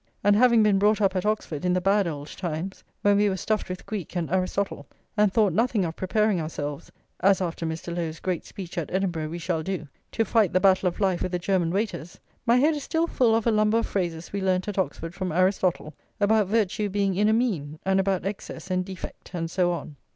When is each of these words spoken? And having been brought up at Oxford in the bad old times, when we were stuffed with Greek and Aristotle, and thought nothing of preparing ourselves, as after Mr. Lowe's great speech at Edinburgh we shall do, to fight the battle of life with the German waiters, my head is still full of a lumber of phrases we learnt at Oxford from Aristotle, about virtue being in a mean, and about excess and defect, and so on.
And 0.23 0.35
having 0.35 0.63
been 0.63 0.79
brought 0.79 0.99
up 0.99 1.15
at 1.15 1.27
Oxford 1.27 1.63
in 1.63 1.73
the 1.73 1.79
bad 1.79 2.07
old 2.07 2.29
times, 2.29 2.83
when 3.03 3.17
we 3.17 3.29
were 3.29 3.37
stuffed 3.37 3.69
with 3.69 3.85
Greek 3.85 4.15
and 4.17 4.31
Aristotle, 4.31 4.87
and 5.15 5.31
thought 5.31 5.53
nothing 5.53 5.85
of 5.85 5.95
preparing 5.95 6.41
ourselves, 6.41 6.91
as 7.19 7.39
after 7.39 7.67
Mr. 7.67 7.95
Lowe's 7.95 8.19
great 8.19 8.43
speech 8.43 8.79
at 8.79 8.91
Edinburgh 8.91 9.27
we 9.29 9.37
shall 9.37 9.61
do, 9.61 9.87
to 10.13 10.25
fight 10.25 10.53
the 10.53 10.59
battle 10.59 10.87
of 10.89 10.99
life 10.99 11.21
with 11.21 11.31
the 11.33 11.37
German 11.37 11.69
waiters, 11.69 12.19
my 12.47 12.55
head 12.57 12.73
is 12.73 12.81
still 12.81 13.05
full 13.05 13.35
of 13.35 13.45
a 13.45 13.51
lumber 13.51 13.77
of 13.77 13.85
phrases 13.85 14.33
we 14.33 14.41
learnt 14.41 14.67
at 14.67 14.79
Oxford 14.79 15.13
from 15.13 15.31
Aristotle, 15.31 15.93
about 16.19 16.47
virtue 16.47 16.89
being 16.89 17.13
in 17.15 17.29
a 17.29 17.33
mean, 17.33 17.77
and 17.85 17.99
about 17.99 18.25
excess 18.25 18.71
and 18.71 18.83
defect, 18.83 19.29
and 19.35 19.51
so 19.51 19.71
on. 19.71 19.97